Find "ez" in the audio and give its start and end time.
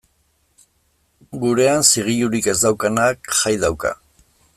2.53-2.57